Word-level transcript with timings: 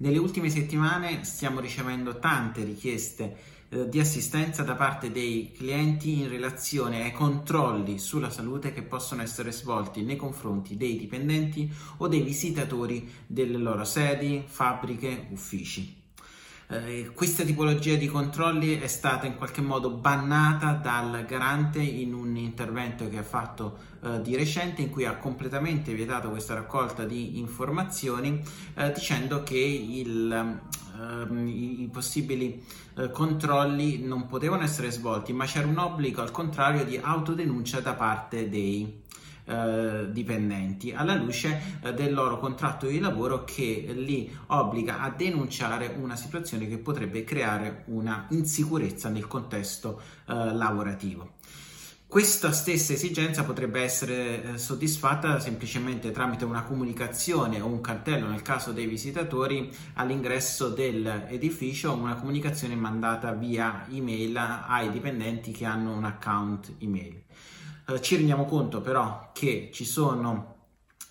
Nelle 0.00 0.16
ultime 0.16 0.48
settimane 0.48 1.24
stiamo 1.24 1.60
ricevendo 1.60 2.18
tante 2.18 2.64
richieste 2.64 3.36
eh, 3.68 3.86
di 3.86 4.00
assistenza 4.00 4.62
da 4.62 4.74
parte 4.74 5.12
dei 5.12 5.52
clienti 5.54 6.20
in 6.20 6.30
relazione 6.30 7.02
ai 7.02 7.12
controlli 7.12 7.98
sulla 7.98 8.30
salute 8.30 8.72
che 8.72 8.80
possono 8.80 9.20
essere 9.20 9.52
svolti 9.52 10.00
nei 10.00 10.16
confronti 10.16 10.78
dei 10.78 10.96
dipendenti 10.96 11.70
o 11.98 12.08
dei 12.08 12.22
visitatori 12.22 13.06
delle 13.26 13.58
loro 13.58 13.84
sedi, 13.84 14.42
fabbriche, 14.46 15.26
uffici. 15.32 15.99
Eh, 16.72 17.10
questa 17.14 17.42
tipologia 17.42 17.96
di 17.96 18.06
controlli 18.06 18.78
è 18.78 18.86
stata 18.86 19.26
in 19.26 19.34
qualche 19.36 19.60
modo 19.60 19.90
bannata 19.90 20.74
dal 20.74 21.24
garante 21.26 21.82
in 21.82 22.14
un 22.14 22.36
intervento 22.36 23.08
che 23.08 23.18
ha 23.18 23.24
fatto 23.24 23.76
eh, 24.04 24.20
di 24.22 24.36
recente 24.36 24.80
in 24.80 24.88
cui 24.88 25.04
ha 25.04 25.16
completamente 25.16 25.92
vietato 25.94 26.30
questa 26.30 26.54
raccolta 26.54 27.04
di 27.04 27.40
informazioni 27.40 28.40
eh, 28.74 28.92
dicendo 28.92 29.42
che 29.42 29.58
il, 29.58 30.30
ehm, 30.30 31.48
i, 31.48 31.82
i, 31.82 31.88
possibili 31.88 32.64
eh, 32.98 33.10
controlli 33.10 34.04
non 34.04 34.28
potevano 34.28 34.62
essere 34.62 34.92
svolti 34.92 35.32
ma 35.32 35.46
c'era 35.46 35.66
un 35.66 35.78
obbligo 35.78 36.22
al 36.22 36.30
contrario 36.30 36.84
di 36.84 36.96
autodenuncia 37.02 37.80
da 37.80 37.94
parte 37.94 38.48
dei 38.48 39.02
eh, 39.44 40.06
dipendenti 40.10 40.92
alla 40.92 41.14
luce 41.14 41.78
eh, 41.82 41.94
del 41.94 42.12
loro 42.12 42.38
contratto 42.38 42.86
di 42.86 42.98
lavoro 42.98 43.44
che 43.44 43.92
li 43.94 44.30
obbliga 44.46 45.00
a 45.00 45.10
denunciare 45.10 45.96
una 46.00 46.16
situazione 46.16 46.68
che 46.68 46.78
potrebbe 46.78 47.24
creare 47.24 47.84
una 47.86 48.26
insicurezza 48.30 49.08
nel 49.08 49.26
contesto 49.26 50.00
eh, 50.26 50.34
lavorativo. 50.34 51.38
Questa 52.10 52.50
stessa 52.50 52.92
esigenza 52.92 53.44
potrebbe 53.44 53.82
essere 53.82 54.42
eh, 54.42 54.58
soddisfatta 54.58 55.38
semplicemente 55.38 56.10
tramite 56.10 56.44
una 56.44 56.64
comunicazione 56.64 57.60
o 57.60 57.66
un 57.66 57.80
cartello 57.80 58.26
nel 58.26 58.42
caso 58.42 58.72
dei 58.72 58.86
visitatori 58.86 59.70
all'ingresso 59.94 60.70
dell'edificio, 60.70 61.92
una 61.92 62.16
comunicazione 62.16 62.74
mandata 62.74 63.30
via 63.30 63.86
email 63.88 64.36
ai 64.36 64.90
dipendenti 64.90 65.52
che 65.52 65.64
hanno 65.64 65.94
un 65.94 66.02
account 66.02 66.74
email. 66.78 67.22
Ci 67.98 68.16
rendiamo 68.16 68.44
conto 68.44 68.80
però 68.80 69.30
che 69.32 69.70
ci 69.72 69.84
sono 69.84 70.56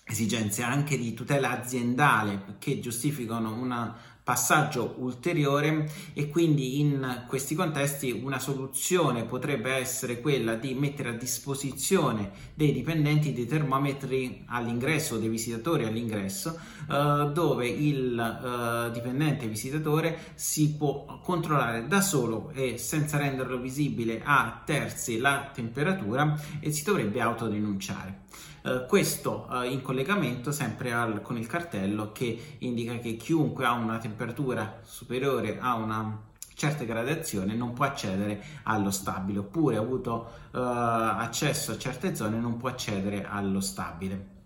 esigenze 0.04 0.62
anche 0.62 0.96
di 0.96 1.14
tutela 1.14 1.50
aziendale 1.50 2.56
che 2.58 2.80
giustificano 2.80 3.54
un 3.54 3.94
passaggio 4.30 4.94
ulteriore 4.98 5.90
e 6.12 6.28
quindi 6.28 6.78
in 6.78 7.24
questi 7.26 7.56
contesti 7.56 8.12
una 8.12 8.38
soluzione 8.38 9.24
potrebbe 9.24 9.72
essere 9.72 10.20
quella 10.20 10.54
di 10.54 10.72
mettere 10.74 11.08
a 11.08 11.14
disposizione 11.14 12.30
dei 12.54 12.70
dipendenti 12.70 13.32
dei 13.32 13.46
termometri 13.46 14.44
all'ingresso, 14.46 15.18
dei 15.18 15.28
visitatori 15.28 15.82
all'ingresso, 15.84 16.56
eh, 16.88 17.30
dove 17.34 17.66
il 17.66 18.16
eh, 18.20 18.92
dipendente 18.92 19.48
visitatore 19.48 20.16
si 20.36 20.76
può 20.76 21.18
controllare 21.24 21.88
da 21.88 22.00
solo 22.00 22.52
e 22.54 22.78
senza 22.78 23.16
renderlo 23.16 23.58
visibile 23.58 24.22
a 24.22 24.62
terzi 24.64 25.18
la 25.18 25.50
temperatura 25.52 26.40
e 26.60 26.70
si 26.70 26.84
dovrebbe 26.84 27.20
autodenunciare. 27.20 28.28
Uh, 28.62 28.86
questo 28.86 29.46
uh, 29.48 29.62
in 29.62 29.80
collegamento 29.80 30.52
sempre 30.52 30.92
al, 30.92 31.22
con 31.22 31.38
il 31.38 31.46
cartello 31.46 32.12
che 32.12 32.56
indica 32.58 32.98
che 32.98 33.16
chiunque 33.16 33.64
ha 33.64 33.72
una 33.72 33.96
temperatura 33.96 34.80
superiore 34.82 35.58
a 35.58 35.74
una 35.76 36.28
certa 36.54 36.84
gradazione 36.84 37.54
non 37.54 37.72
può 37.72 37.86
accedere 37.86 38.42
allo 38.64 38.90
stabile 38.90 39.38
oppure 39.38 39.76
ha 39.76 39.80
avuto 39.80 40.30
uh, 40.52 40.58
accesso 40.58 41.72
a 41.72 41.78
certe 41.78 42.14
zone 42.14 42.36
non 42.36 42.58
può 42.58 42.68
accedere 42.68 43.24
allo 43.24 43.60
stabile 43.60 44.39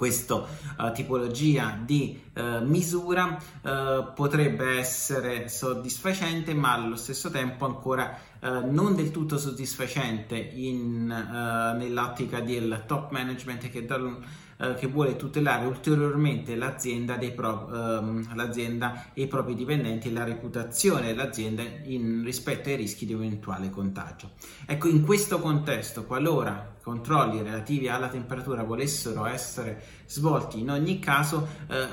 questa 0.00 0.34
uh, 0.36 0.92
tipologia 0.94 1.78
di 1.84 2.18
uh, 2.34 2.64
misura 2.64 3.36
uh, 3.36 4.14
potrebbe 4.14 4.78
essere 4.78 5.50
soddisfacente 5.50 6.54
ma 6.54 6.72
allo 6.72 6.96
stesso 6.96 7.28
tempo 7.28 7.66
ancora 7.66 8.28
non 8.40 8.94
del 8.94 9.10
tutto 9.10 9.36
soddisfacente 9.36 10.34
in, 10.34 11.04
nell'ottica 11.04 12.40
del 12.40 12.84
top 12.86 13.10
management 13.10 13.68
che 13.68 13.84
dal 13.84 14.16
eh, 14.62 14.74
che 14.74 14.88
vuole 14.88 15.16
tutelare 15.16 15.64
ulteriormente 15.64 16.54
l'azienda, 16.54 17.16
pro, 17.34 17.66
ehm, 17.72 18.36
l'azienda, 18.36 19.06
e 19.14 19.22
i 19.22 19.26
propri 19.26 19.54
dipendenti 19.54 20.08
e 20.08 20.12
la 20.12 20.22
reputazione 20.22 21.06
dell'azienda 21.06 21.62
in, 21.84 22.22
rispetto 22.22 22.68
ai 22.68 22.76
rischi 22.76 23.06
di 23.06 23.14
un 23.14 23.22
eventuale 23.22 23.70
contagio. 23.70 24.32
Ecco, 24.66 24.88
in 24.88 25.02
questo 25.02 25.40
contesto, 25.40 26.04
qualora 26.04 26.76
controlli 26.82 27.42
relativi 27.42 27.88
alla 27.88 28.08
temperatura 28.08 28.62
volessero 28.62 29.24
essere 29.24 29.82
svolti 30.06 30.60
in 30.60 30.70
ogni 30.70 30.98
caso, 30.98 31.46
eh, 31.68 31.86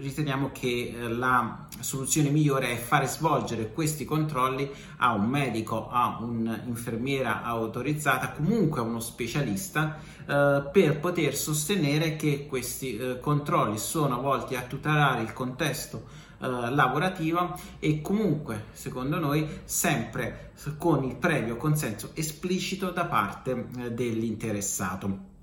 riteniamo 0.00 0.50
che 0.52 0.94
eh, 0.94 1.08
la 1.08 1.66
soluzione 1.80 2.30
migliore 2.30 2.72
è 2.72 2.76
fare 2.76 3.06
svolgere 3.06 3.72
questi 3.72 4.04
controlli 4.04 4.70
a 4.98 5.12
un 5.12 5.26
medico, 5.26 5.88
a 5.88 6.18
un'infermiera 6.20 7.42
autorizzata, 7.42 8.30
comunque 8.32 8.80
a 8.80 8.84
uno 8.84 9.00
specialista 9.00 9.98
eh, 10.26 10.68
per 10.72 11.00
poter 11.00 11.34
sostenere 11.34 12.16
che 12.16 12.46
questi 12.46 12.96
eh, 12.96 13.20
controlli 13.20 13.78
sono 13.78 14.20
volti 14.20 14.54
a 14.54 14.62
tutelare 14.62 15.22
il 15.22 15.32
contesto 15.32 16.26
eh, 16.40 16.46
lavorativo 16.46 17.58
e 17.78 18.00
comunque 18.00 18.66
secondo 18.72 19.18
noi 19.18 19.46
sempre 19.64 20.52
con 20.76 21.04
il 21.04 21.16
previo 21.16 21.56
consenso 21.56 22.10
esplicito 22.14 22.90
da 22.90 23.06
parte 23.06 23.68
eh, 23.78 23.92
dell'interessato. 23.92 25.36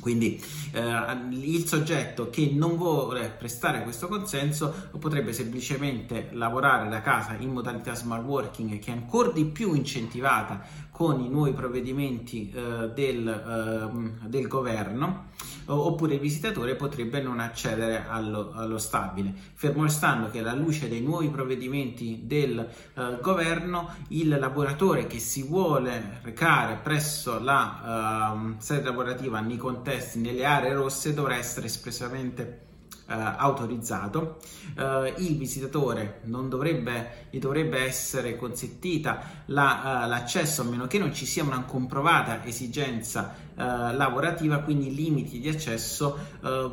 Quindi 0.00 0.42
eh, 0.72 0.82
il 1.30 1.66
soggetto 1.66 2.28
che 2.30 2.50
non 2.52 2.76
vuole 2.76 3.34
prestare 3.36 3.82
questo 3.82 4.08
consenso 4.08 4.88
potrebbe 4.98 5.32
semplicemente 5.32 6.28
lavorare 6.32 6.88
da 6.88 7.00
casa 7.00 7.34
in 7.38 7.52
modalità 7.52 7.94
smart 7.94 8.24
working 8.24 8.78
che 8.78 8.92
è 8.92 8.94
ancora 8.94 9.30
di 9.30 9.46
più 9.46 9.72
incentivata 9.72 10.62
con 10.96 11.20
i 11.20 11.28
nuovi 11.28 11.52
provvedimenti 11.52 12.50
eh, 12.50 12.88
del, 12.94 13.28
eh, 13.28 14.28
del, 14.28 14.48
governo 14.48 15.26
oppure 15.66 16.14
il 16.14 16.20
visitatore 16.20 16.74
potrebbe 16.74 17.20
non 17.20 17.38
accedere 17.38 18.06
allo, 18.08 18.52
allo, 18.54 18.78
stabile. 18.78 19.30
Fermo 19.52 19.82
restando 19.82 20.30
che 20.30 20.38
alla 20.38 20.54
luce 20.54 20.88
dei 20.88 21.02
nuovi 21.02 21.28
provvedimenti 21.28 22.22
del 22.24 22.58
eh, 22.60 23.18
governo 23.20 23.90
il 24.08 24.38
lavoratore 24.38 25.06
che 25.06 25.18
si 25.18 25.42
vuole 25.42 26.20
recare 26.22 26.78
presso 26.82 27.38
la 27.40 28.32
ehm, 28.32 28.58
sede 28.58 28.84
lavorativa 28.84 29.40
nei 29.40 29.58
contesti, 29.58 30.18
nelle 30.18 30.46
aree 30.46 30.72
rosse 30.72 31.12
dovrà 31.12 31.36
essere 31.36 31.66
espressamente 31.66 32.65
autorizzato, 33.06 34.38
uh, 34.76 35.20
il 35.20 35.36
visitatore 35.36 36.20
non 36.24 36.48
dovrebbe, 36.48 37.28
gli 37.30 37.38
dovrebbe 37.38 37.78
essere 37.78 38.36
consentita 38.36 39.42
la, 39.46 40.02
uh, 40.04 40.08
l'accesso 40.08 40.62
a 40.62 40.64
meno 40.64 40.86
che 40.86 40.98
non 40.98 41.14
ci 41.14 41.26
sia 41.26 41.44
una 41.44 41.62
comprovata 41.62 42.44
esigenza 42.44 43.44
lavorativa, 43.56 44.58
quindi 44.58 44.88
i 44.88 44.94
limiti 44.94 45.40
di 45.40 45.48
accesso 45.48 46.18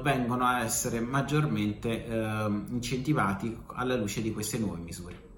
vengono 0.01 0.44
a 0.45 0.66
essere 0.66 0.99
maggiormente 0.99 2.05
incentivati 2.71 3.57
alla 3.67 3.95
luce 3.95 4.21
di 4.21 4.33
queste 4.33 4.57
nuove 4.57 4.79
misure. 4.79 5.32